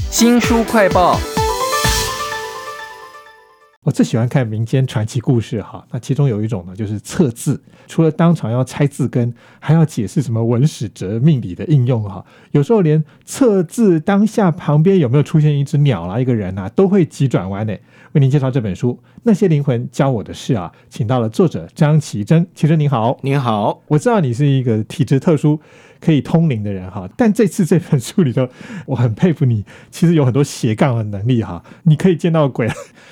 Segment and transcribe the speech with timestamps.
[0.00, 1.18] 新书快报。
[3.82, 12.24] 我最喜欢看民间传奇故事哈，那其中有一种呢，就是测字，除了当场要猜字根，还要解释什么文史哲命理的应用哈。
[12.52, 17.76] 有时候连测字当下旁边有没有出现一只鸟啦、一个人啊，都会急转弯呢。
[18.12, 18.92] 为您介绍这本书
[19.24, 22.46] 《那些灵魂教我的事》啊，请到了作者张奇珍。
[22.54, 25.58] 奇珍您好，您好，我知道你是一个体质特殊
[26.02, 28.48] 可以通灵的人哈，但这次这本书里头，
[28.86, 32.68] 我很佩服你，其实有很多斜杠的能力哈，你可以见到鬼，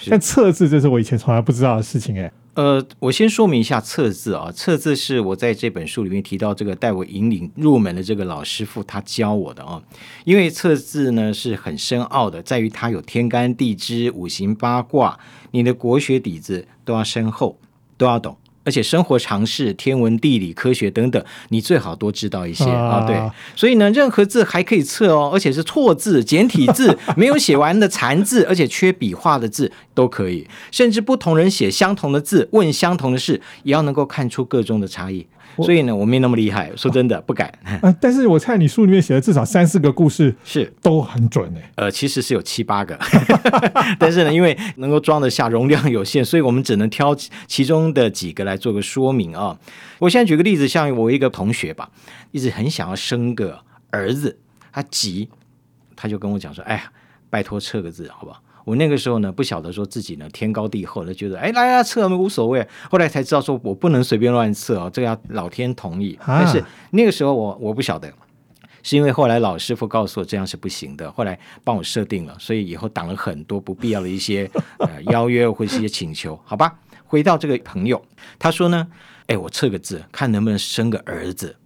[0.08, 2.32] 但测字这是我以前从来不知道的事情哎。
[2.54, 9.80] 呃，我先说明一下测字啊，测字是我在这本书里面提到这个带我引领入门的这个老师傅他教我的啊，
[10.24, 15.16] 因为测字呢是很深奥的，在于它有天干地支、五行八卦，
[15.52, 17.56] 你的国学底子都要深厚，
[17.96, 18.36] 都要懂。
[18.64, 23.04] 而且生活常识、天文地理、科学等等，你最好多知道一些啊。
[23.06, 23.16] 对，
[23.56, 30.46] 所以呢，任何字还可以测哦，而且是错字、简体字、 没有写完的残字，而且缺笔画的字都可以。
[30.70, 35.26] 甚至不同人写相同的字，问相同的事，也要能够看出各中的差异。
[35.62, 37.48] 所以呢，我没那么厉害，说真的不敢。
[37.82, 41.62] 啊， 但是我猜你书里面写的至少三四个故事是都很准诶。
[41.76, 42.98] 呃，其实是有七八个，
[43.98, 47.14] 但是呢，因为能够装得下，容量有限，所以我们只能挑
[47.46, 49.58] 其中的几个来做个说明啊。
[49.98, 51.90] 我现在举个例子，像我一个同学吧，
[52.30, 53.58] 一直很想要生个
[53.90, 54.38] 儿子，
[54.72, 55.28] 他急，
[55.96, 56.92] 他就跟我讲说：“哎呀，
[57.28, 62.66] 拜托测个字，好不好？”我那个时候呢，不晓得说自己呢天高地厚，的觉得哎，来来测无所谓。
[62.90, 66.18] 后来才知道说我不能随便乱测哦，这个要老天同意。
[66.26, 68.12] 但是那个时候我我不晓得，
[68.82, 76.38] 是因为后来老师傅告诉我这样是不行的，后来帮我设定了，所以以后挡了很多不必要的一些呃邀约或是一些请求。
[76.44, 78.02] 好吧，回到这个朋友，
[78.38, 78.86] 他说呢，
[79.26, 81.56] 哎，我测个字，看能不能生个儿子。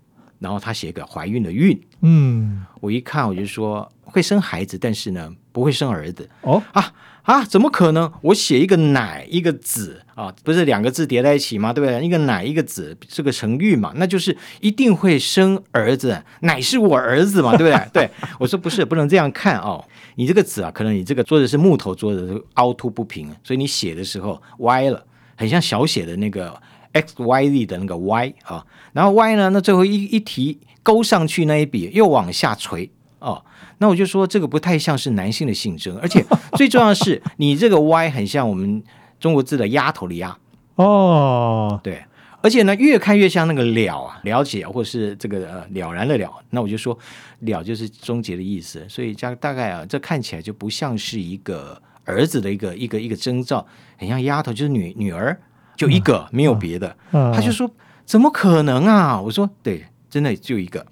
[0.45, 6.29] 然后他写个怀孕的孕，嗯，我一看我就说会生孩子，但是呢不会生儿子。
[6.43, 6.93] 哦啊
[7.23, 8.13] 啊，怎么可能？
[8.21, 11.73] 我写一个奶一个子啊，不是两个字叠在一起吗？
[11.73, 12.05] 对不对？
[12.05, 16.23] 一个奶一个子，这个成孕嘛，那就是一定会生儿子。
[16.41, 17.89] 奶是我儿子嘛，对不对？
[18.07, 19.83] 对，我说不是，不能这样看哦。
[20.17, 25.03] 你这个子啊，可能你这个桌子是木头桌子，凹凸不平，所以你写的时候歪了，
[25.35, 26.55] 很像小写的那个。
[26.95, 33.45] X y z 的那个 y 啊，然后 y 呢，那最后一一提勾上去那一笔又往下垂哦，
[33.79, 36.25] 那我就说这个不太像是男性的性征，而且
[36.57, 38.83] 最重要的是你这个 y 很像我们
[39.19, 40.39] 中国字的丫头的丫
[40.77, 42.05] 哦，对，
[42.41, 46.97] 而且呢越看越像那个了啊，了解或是这个呃了然的了，那我就说
[47.41, 53.67] 了就是终结的意思，所以这大概啊这看起来就不像是一个儿子的一个一个一个征兆，
[53.97, 55.37] 很像丫头就是女女儿。
[55.77, 56.97] 就一个，没有别的。
[57.11, 57.71] 他就说
[58.07, 60.87] ：“怎么可能啊？”我说：“对，真的就一个。”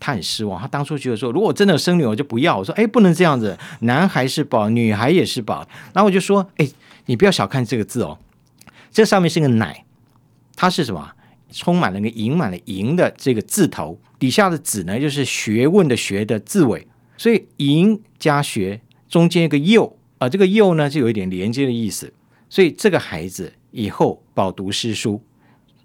[0.00, 0.58] 他很失望。
[0.58, 6.68] 他当初觉得说：“如果真的生女儿就不要。”我说：“哎，不能这样子，男孩是宝，女孩也是宝。”然后我就说：“哎，
[7.06, 8.18] 你不要小看这个字哦，
[8.90, 9.84] 这上面是个奶，
[10.56, 11.12] 它是什么？
[11.52, 22.12] 充满了个盈满了盈的这个字头，底下的子呢，就是学问的学的字尾，所以盈加学中间一个幼啊，这个幼呢就有一点连接的意思，
[22.48, 25.22] 所以这个孩子。”以后饱读诗书，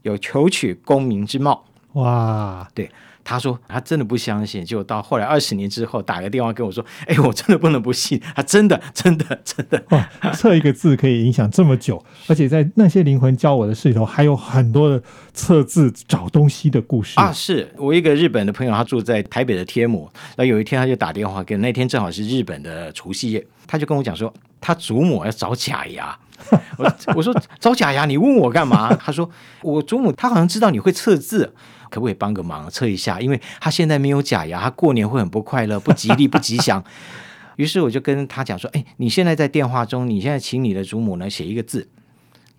[0.01, 1.65] 有求取功名之貌。
[1.93, 2.89] 哇，对。
[3.27, 15.01] 他说他真的不相信，结果到后来二十年之后打个电话跟我说：“哎，我真的不能不信， 他真的真的真的。”哇测一个字可以影响这么久，而且在那些灵魂教我的事里头，还有很多的
[15.33, 17.33] 测字找东西的故事啊！
[17.33, 20.07] 是我一个日本的朋友，他住在台北的天母，
[20.37, 24.31] 那有一天他就打电话给，那天正好是日本的除夕夜，他就跟我讲说，
[24.61, 26.15] 他祖母要找假牙。
[26.77, 28.93] 我我说找假牙，你问我干嘛？
[29.01, 29.29] 他说
[29.61, 31.53] 我祖母他好像知道你会测字。
[31.87, 33.21] 可不可以帮个忙测一下？
[33.21, 36.83] 因为他现在没有假牙，他过年会很不快乐、不吉利、不吉祥。
[37.55, 41.87] 于是我就跟他讲说：“哎，你现在在电话中，你现在请你的祖母呢写一个字。”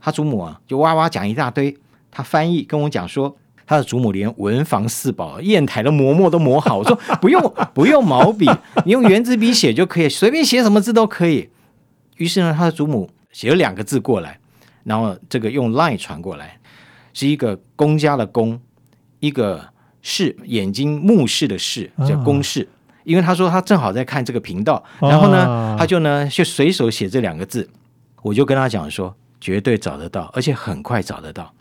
[0.00, 1.76] 他祖母啊就哇哇讲一大堆。
[2.10, 3.36] 他翻译跟我讲说
[3.66, 8.48] ：“他的祖母连文房四宝、砚台的磨墨都磨好。”我说：“不用不用毛笔，
[8.86, 11.50] 你用圆珠笔写就可以，随便写什么字都可以。”
[12.16, 14.38] 于是呢，他的祖母写了两个字过来，
[14.83, 16.59] 然后这个用 line 传过来，
[17.12, 18.59] 是一个公家的公。
[19.21, 19.62] 一个
[20.00, 22.66] 视眼睛目视的视叫公视，
[23.04, 27.68] 因为他说他正好在看这个频道，然后呢，他就呢就随手写这两个字，
[28.22, 31.53] 我就跟他讲说绝对找得到，而且很快找得到。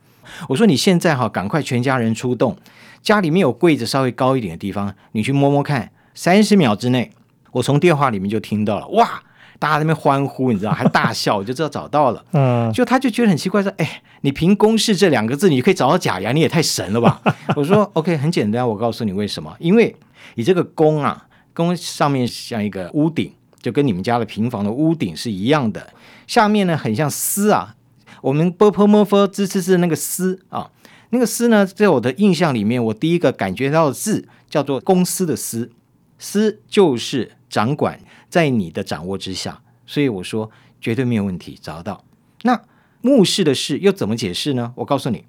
[0.48, 2.58] 我说你现在哈赶快全家人出动，
[3.02, 7.12] 家里面有柜子稍微高一点的地方，你去摸摸看，三十秒之内，
[7.52, 9.22] 我从电话里面就听到了，哇！
[9.60, 12.24] 大家那边欢呼，你知道，还大笑，我就知道找到了。
[12.34, 17.22] 嗯，就他就觉得很奇怪，说：“哎，你凭公式这两个字，你可以找到假牙，你也太神了吧？”
[17.56, 19.56] 我说：“OK，很简单，我告诉你为什么？
[19.60, 19.96] 因为
[20.36, 23.32] 你这个公啊，公上面像一个屋顶，
[23.62, 25.94] 就跟你们家的平房的屋顶是一样的。
[26.28, 27.76] 下面呢，很像丝啊，
[28.22, 30.70] 我们 b p m f 滋滋滋那个丝啊，
[31.12, 35.72] 那个丝呢，在我的印象里面，我第一个感觉到的字叫做公司的司，
[36.18, 38.00] 司就是掌管
[38.36, 40.52] 在你的掌握之下，所以我说
[40.82, 42.04] 绝对没有问题，找得到。
[42.42, 42.62] 那
[43.00, 44.74] 墓室的事又怎么解释呢？
[44.76, 45.24] 我告诉你，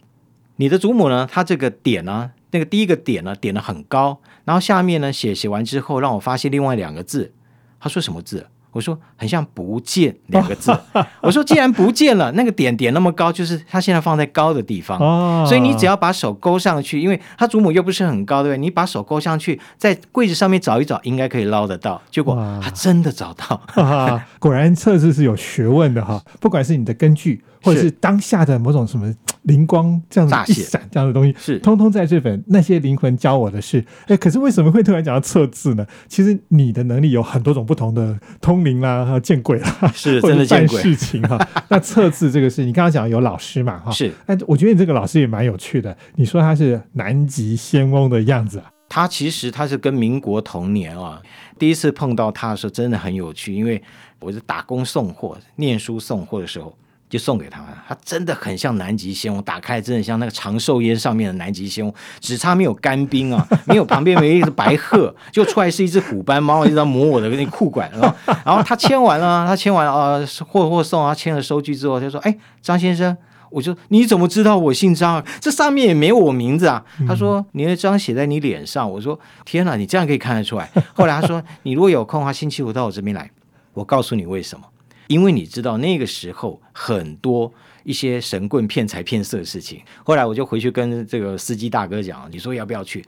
[0.56, 7.32] 你的祖母呢，她这个点呢，那个第一个点呢，点的很高，然后下面呢写写完之后，让我发现另外两个字，
[7.78, 8.48] 他说什么字？
[8.76, 10.70] 我说很像“不见”两个字。
[11.22, 14.98] 我说既然不见了，那个点点那么高，就是它现在放在高的地方。
[14.98, 18.60] 哦，所以你只要把手勾上去，因为它祖母又不是很高，对不对？
[18.60, 22.02] 你把手勾上去，在柜子上面找一找，应该可以捞得到。
[22.10, 23.58] 结果哇他真的找到。
[24.38, 29.10] 果然测试是有学问的哈，不管是你的根据，或者是当下的某种什么
[29.46, 33.84] 灵光这样子一闪这样的东西，是通通在这本那些灵魂教我的事。
[34.06, 35.86] 哎，可是为什么会突然讲到测字呢？
[36.08, 41.38] 其实你的能力有很多种不同的通灵啦、见鬼啦，是或者办真的见鬼事情哈。
[41.70, 43.90] 那测字这个事，你刚刚讲有老师嘛哈？
[43.92, 45.96] 是哎，我觉得你这个老师也蛮有趣的。
[46.16, 48.70] 你说他是南极仙翁的样子啊？
[48.88, 51.22] 他其实他是跟民国同年啊，
[51.58, 53.80] 第一次碰到他的时候真的很有趣，因为
[54.18, 56.76] 我是打工送货、念书送货的时候。
[57.08, 68.14] 就送给他，他真的很像南极仙翁，打开真的像那个长寿烟上面的南极仙翁，只差没有干冰啊， 没有旁边没有一只白鹤，就出来是一只虎斑猫，一直在磨我的那个裤管，然后
[68.44, 73.16] 然后他签完了，他签完了啊，货货送啊，签了收据之后，他说：“哎，张先生。”
[73.48, 75.24] 我就你怎么知道我姓张啊？
[75.40, 76.84] 这上面也没有我名字啊。
[77.06, 78.90] 他说你的章写在你脸上。
[78.90, 80.68] 我说天哪，你这样可以看得出来。
[80.92, 83.30] 后来他说 你如果有空的话，星期五到我这边来。
[83.72, 84.66] 我告诉你为什么？
[85.08, 87.52] 因为你知道那个时候很多
[87.84, 89.80] 一些神棍骗财骗色的事情。
[90.04, 93.04] 后来我就回去跟这个司机大哥讲，你说要不要去？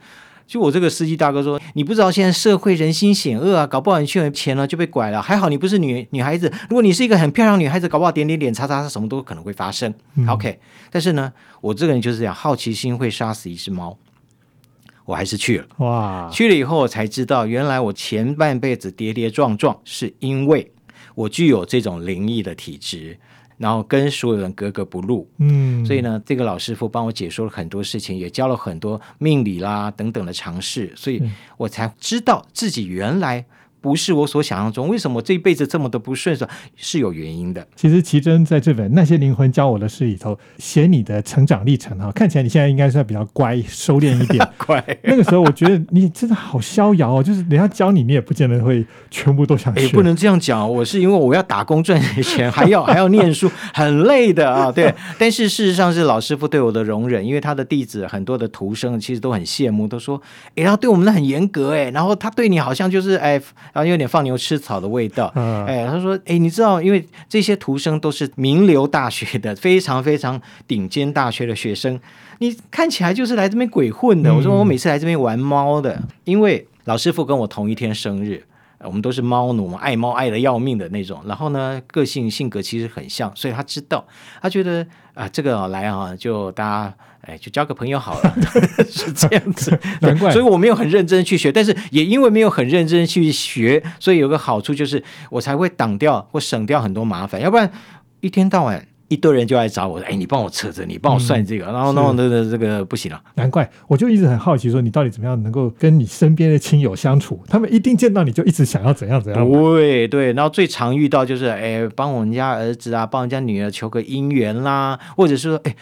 [0.47, 5.21] 就我这个司机大哥说，你不知道现在社会人心险恶啊，搞不好你去了钱了就被拐了。
[5.21, 9.93] 还好你不是女女孩子，如果你是一个很漂亮女孩子，搞不好点点点叉叉什么都可能会发生。
[10.27, 10.59] OK，
[10.89, 11.31] 但是呢，
[11.61, 13.95] 我这个人就是这样，好奇心会杀死一只猫。
[15.05, 20.71] 我还是去了，哇，去了以后我才知道，原来我前半辈子跌跌撞撞，是因为
[21.19, 23.17] 我具有这种灵异的体质，
[23.57, 25.27] 然后跟所有人格格不入。
[25.39, 31.21] 嗯，所以呢，这个老师傅帮我解说了很多事情，也教了很多命理啦等等的常识，所以
[31.57, 33.45] 我才知道自己原来
[33.81, 34.87] 不是我所想象中。
[34.87, 37.65] 为什么这一辈子这么的不顺手，是有原因的。
[37.75, 44.47] 其实奇珍在这本《那些灵魂教我的事》里头写你的成长历程哈，看起来你现在应该是比较乖、收敛一点。
[44.57, 49.93] 乖，那个时候我觉得你真的好逍遥哦，就是人家教你，你也不见得会全部都想哎，学。
[49.93, 54.71] 不能这样讲，我是因为我要打工赚钱， 还要还要念书，很累的啊。
[54.71, 60.21] 对，但是事实上是老师傅对我的容忍，因为他的弟子很多的徒生其实都很羡慕，都说，
[60.55, 63.41] 哎，他对我们很严格，哎，然后他对你好像就是哎，
[63.73, 65.31] 然后有点放牛吃草的味道。
[65.35, 71.99] 嗯哎，他说，哎，你知道，因为这些徒生都是名流大学的，非常非常顶尖大学的学生，
[72.39, 74.33] 你看起来就是来这边鬼混的。
[74.33, 78.43] 我说我每次来这边玩猫的，因为老师傅跟我同一天生日。
[78.79, 81.21] 呃我们都是猫奴，爱猫爱的要命的那种。
[81.25, 84.05] 然后呢，个性性格其实很像，所以他知道，
[84.41, 88.35] 他觉得啊、这个、来啊，就大家哎，就交个朋友好了，
[88.89, 89.77] 是这样子。
[90.01, 97.71] 难怪所以我没有很认真去学，但是也因为没有很认真去学，所以有个好处就是我才会挡掉或省掉很多麻烦，要不然
[98.21, 98.87] 一天到晚。
[99.09, 107.39] 一堆人就来找我，哎，你帮我测这，你帮我算这个，然后，然后，这个这个不行了，难怪，我就一直很好奇，说你到底怎么样能够跟你身边的亲友相处？
[107.47, 109.51] 他们一定见到你就一直想要怎样怎样。
[109.51, 115.75] 对对，然后最常遇到就是，哎，帮我们家儿子啊，帮人家女儿求个姻缘啦，或者是说，哎，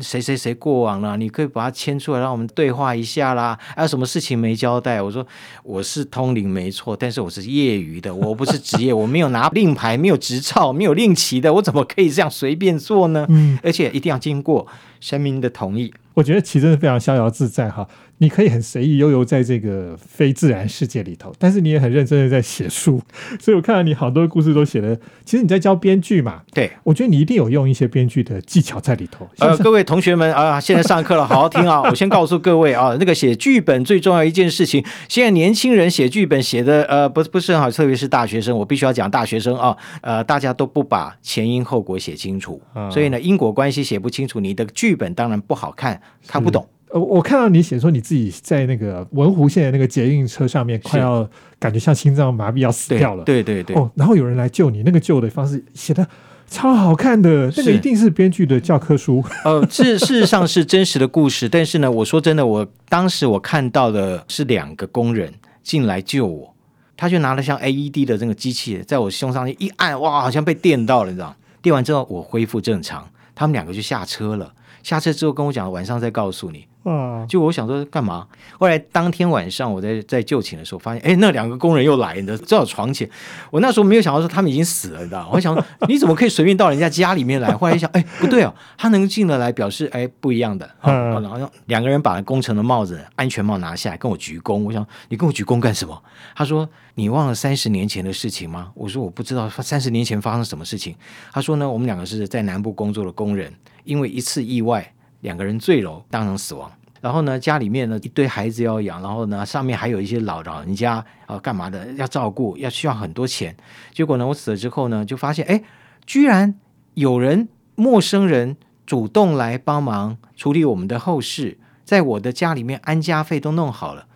[0.00, 3.58] 谁谁谁过往了，你可以把他牵出来，让我们对话一下啦。
[3.74, 5.00] 还有什么事情没交代？
[5.00, 5.26] 我说
[5.62, 13.26] 我是通灵没错，但是我是业余的，我不是职业，我没有拿令牌，没有执照，没有令旗的，我怎么可以这样随便做呢？
[13.28, 14.66] 嗯，而且一定要经过
[15.00, 15.92] 神明的同意。
[16.14, 17.86] 我觉得其实是非常逍遥自在哈，
[18.18, 23.00] 你可以很随意悠游在这个非自然世界里头，但是你也很认真的在写书，
[23.40, 29.28] 所以我看到你好多故事都写的，其实你在教编剧嘛，对，我觉得你一定有用一些编剧的技巧在里头。
[29.38, 31.82] 呃，各位同学们啊，现在上课了，好好听啊！
[31.82, 46.66] 我先告诉各位啊，那个写剧本最重要一件事情，现在年轻人写剧本写的呃不不是很好，特别是大学生，我必须要讲大学生啊，呃，大家都不把前因后果写清楚，嗯所以呢，因果关系写不清楚，你的剧本当然不好看，看不懂。
[46.94, 53.24] 呃，我看到你写说你自己在那个文湖线的那个捷运车上面，快要感觉像心脏麻痹要死掉了。
[53.24, 56.06] 对对对，哦，然后有人来救你，那个救的方式写的
[56.46, 59.20] 超好看的，那个一定是编剧的教科书。
[59.44, 65.34] 呃，事事实上是真实的故事，但是呢，我说真的，我当时我看到的是两个工人
[65.64, 66.54] 进来救我，
[66.96, 71.34] 他就拿了像 AED 的那个机器，在我胸上一按，哇，好像被电到了，你知道？
[71.60, 74.54] 电完之后我恢复正常，他们两个就下车了。
[74.84, 76.66] 下车之后跟我讲，晚上再告诉你。
[76.84, 78.26] 啊，就我想说干嘛？
[78.58, 83.08] 后来当天晚上我在在就寝的时候，发现哎，那两个工人又来了，正好床前。
[83.50, 85.28] 我那时候没有想到说他们已经死了，你知道？
[85.32, 85.56] 我想
[85.88, 87.50] 你怎么可以随便到人家家里面来？
[87.56, 90.70] 后来一想，哎，不对哦，他能进得来，表示哎不一样的。
[90.82, 94.58] 然后两个人把工程的帽子、安全帽拿下来，跟我鞠躬。
[94.64, 96.02] 我想你跟我鞠躬干什么？
[96.36, 98.70] 他说你忘了三十年前的事情吗？
[98.74, 100.94] 我说我不知道三十年前发生什么事情。
[101.32, 103.50] 他说呢，我们两个是在南部工作的工人，
[103.84, 104.92] 因为一次意外，
[105.24, 106.70] 两个人坠楼，当场死亡。
[107.00, 113.56] 然后呢，家里面呢一堆孩子要养，然后呢上面还有一些老老人家啊干嘛的要照顾，要需要很多钱。
[113.92, 115.62] 结果呢，我死了之后呢，就发现哎，
[116.06, 116.54] 居然
[116.92, 124.06] 有人陌生人主动来帮忙处理我们的后事，在我的家里面安家费都弄好了。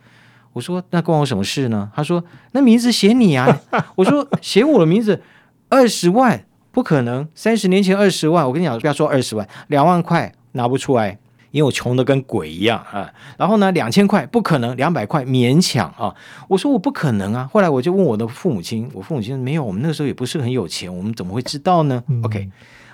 [0.53, 1.91] 我说那关我什么事呢？
[1.95, 2.23] 他说
[2.53, 3.61] 那名字写你啊。
[3.97, 5.23] 我说写我的名字
[5.69, 11.19] 二十万不可能，三十年前二十万，我跟你讲不要说二十万，两万块拿不出来。
[11.51, 16.15] 因为我穷的跟鬼一样啊，然后呢，两千块不可能，两百块勉强啊。
[16.47, 17.49] 我说我不可能啊。
[17.51, 22.51] 后来我就问我的父母亲，我父母亲没有，我们那个时候也不是很有钱，我们怎么会知道呢？OK，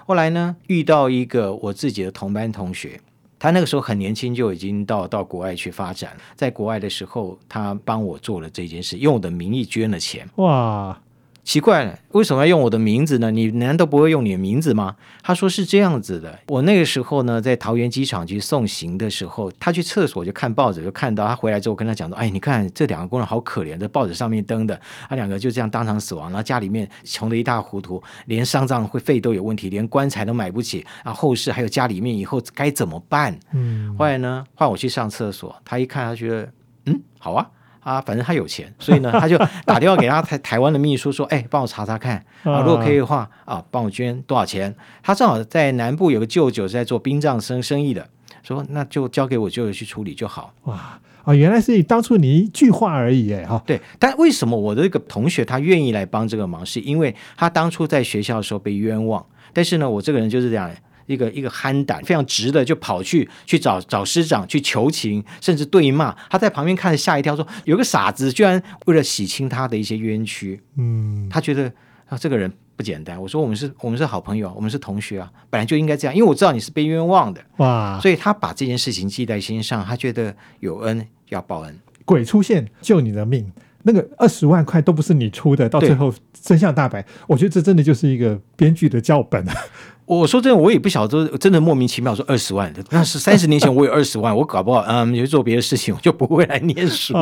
[0.06, 3.00] 后来呢，遇到一个我自己的同班同学，
[3.40, 10.28] 他那个时候很年轻，就已经到到国外去发展，在国外的时候，他帮我做了这件事，用我的名义捐了钱。
[10.36, 10.96] 哇！
[11.44, 13.30] 奇怪了，为什么要用我的名字呢？
[13.30, 14.96] 你难道不会用你的名字吗？
[15.22, 16.38] 他说是这样子的。
[16.48, 36.50] 我那个时候呢，在桃园机场去送行的时候，他去厕所就看报纸，就看到他回来之后跟他讲说：“哎，你看这两个工人好可怜，在报纸上面登的，他两个就这样当场死亡，然后家里面穷的一塌糊涂，连丧葬会费都有问题，连棺材都买不起，啊，后事还有家里面以后该怎么办？”嗯，后来呢，换我去上厕所，他一看，他觉得
[36.86, 37.46] 嗯，好啊。
[37.84, 44.74] 啊，反正他有钱，所以呢，他就打电话给他台台湾的秘书说：“哎，帮我查查看啊，如果可以的话啊，帮我捐多少钱？”
[45.04, 48.08] 他正好在南部有个舅舅是在做殡葬生生意的，
[48.42, 50.52] 说那就交给我舅舅去处理就好。
[50.62, 53.62] 哇啊，原来是当初你一句话而已哎哈。
[53.66, 56.64] 对，但为什么我的这个同学他愿意来帮这个忙？
[56.64, 60.70] 是因为他当初在学校的时候被冤枉，但是呢，我这个人就是这样。
[61.06, 66.14] 一个一个憨胆，非常直的就跑去去找找师长去求情，甚至对骂。
[66.30, 71.72] 他在旁边看着吓一跳，说：“有个傻子居然为了洗清他的一些冤屈，嗯，他觉得
[72.06, 81.78] 啊这个人不简单。”我说：“我们是我们是好朋友，我们是同学啊，本来就应该这样，因为我知道你是被冤枉的哇。”所以他把这件事情记在心上，他觉得有恩要报恩。
[82.04, 83.50] 鬼出现救你的命，
[83.84, 86.12] 那个二十万块都不是你出的，到最后
[86.42, 89.54] 真相大白，我觉得这真的就是一个编剧的教本啊。
[90.06, 97.14] 我说真的，我也不晓得，真的莫名其妙说二十万的，那是三十年前我有二十万，我搞不好嗯，有做别的事情，我就不会来念书。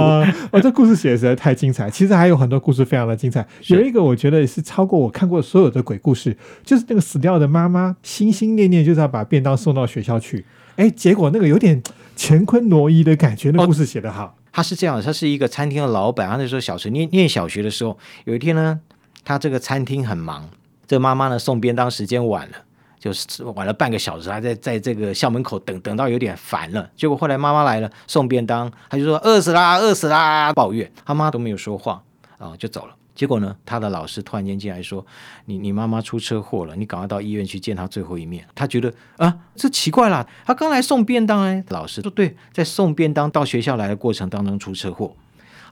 [0.51, 3.47] 我这故事写的实在太精彩，其实还有很多故事非常的精彩。
[3.69, 11.81] 有一个我觉得是超过我看过所有的鬼故事，就是那个死掉的妈妈心心念念就是要把便当送到学校去，哎，结果那个有点
[12.17, 13.53] 乾坤挪移的感觉。
[13.53, 18.79] 那故事写得好，他是这样，他是一个餐厅的老板，他那时候小学念念小学的时候，有一天呢，
[19.25, 20.49] 他这个餐厅很忙，
[20.87, 22.57] 这妈妈呢送便当时间晚了。
[23.03, 26.89] 就是晚了半个小时，还在在这个校门口等，等到有点烦了。
[26.95, 32.01] 结果后来妈妈来了，送便当，他就说饿死啦，饿死啦，抱怨他妈都没有说话
[32.39, 32.95] 啊，就走了。
[33.15, 35.05] 结果呢，他的老师突然间进来说
[35.47, 45.15] ：“你你妈妈出车祸了，你赶快到医院去见她最后一面。”他觉得啊，这奇怪了，他刚来送便当哎，老师说对，在送便当到学校来的过程当中出车祸。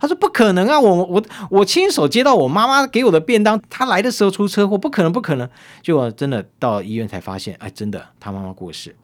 [0.01, 0.81] 他说：“不可能啊！
[0.81, 5.47] 我我我亲手接到我妈妈给我的便当，他来的时候出车祸，不可能，不可能！
[5.83, 8.97] 结果真的到医院才发现，哎，真的，他妈妈过世。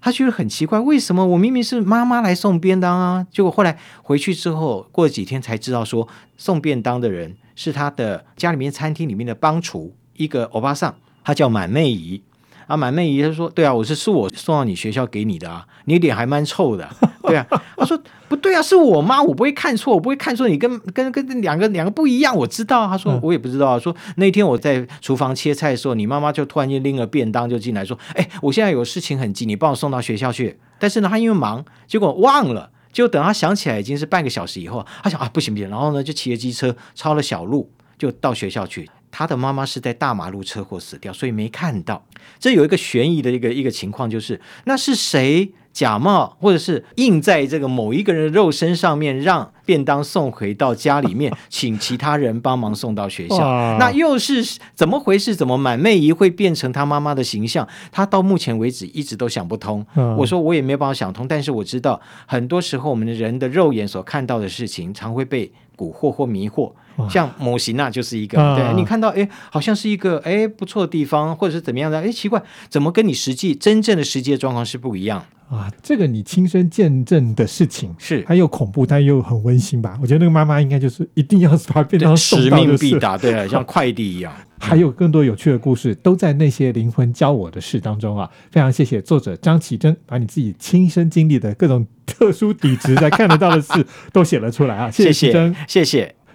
[0.00, 3.24] 他觉得很奇怪，为什么我明明是妈妈来送便当啊？
[3.30, 12.22] 结果后来回去之后，过了几天才知道，说送便当的人是他的家里面餐厅里面的帮厨，一个欧巴桑，他叫满妹姨。
[12.66, 16.88] 啊，满妹姨他说：对啊，我是是我送到你学校给你的啊，你脸还蛮臭的。
[17.22, 18.00] ”对啊，他说
[18.30, 22.88] 不对啊，是我妈，我不会看错，我不会看错你跟跟跟两个两个不一样，我知道。
[22.88, 30.58] 他说我也不知道，说那天我在厨房切菜的时候，你妈妈就突然间拎了便当就进来，说，哎，我现在有事情很急，你帮我送到学校去。
[30.78, 38.90] 但是呢，他因为忙，结果忘了，就等他想起来已经是半个小时以后，他想啊不行不行，然后呢就骑着机车抄了小路就到学校去。
[39.12, 42.06] 他的妈妈是在大马路车祸死掉，所以没看到。
[42.38, 45.52] 这有一个悬疑的一个一个情况，就是那是谁？
[45.72, 53.38] 假冒或者是印在这个某一个人的肉身上面，让便当送回到家里面，请其他人帮忙送到学校。
[53.78, 55.34] 那又是怎么回事？
[55.34, 57.66] 怎么满妹姨会变成她妈妈的形象？
[57.92, 59.86] 她到目前为止一直都想不通。
[60.18, 66.72] 我说我也没有办法想通，但是我知道很多时候我们的人的肉眼所看到的事情，常会被蛊惑或迷惑。
[67.00, 75.24] 哇像某型那就是一个，啊对你看到哎，好像是一个哎不错的地方，或者是怎么样的，哎奇怪，怎么跟你实际真正的实际的状况是不一样？
[75.50, 79.98] 啊，这个你亲身见证的事情，是它又恐怖，但又很温馨吧？
[80.00, 82.50] 我觉得那个妈妈应该就是一定要把便当送使。
[82.50, 84.32] 命必达，对，像 快递一样。
[84.60, 88.30] 还有更多有趣的故事，都在那些灵魂教我的事当中啊！
[88.52, 94.90] 非常谢谢作者张启珍，把你自己亲身经历的各种特殊底质才看得到的事都写了出来啊！
[94.90, 96.19] 谢谢启珍谢，谢谢。